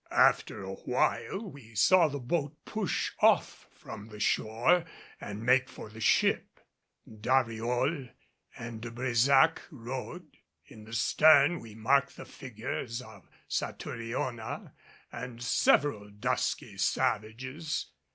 [0.09, 4.83] After awhile we saw the boat push off from the shore
[5.19, 6.59] and make for the ship.
[7.07, 8.09] Dariol
[8.57, 14.73] and De Brésac rowed; in the stern we marked the figures of Satouriona
[15.11, 17.91] and several dusky savages.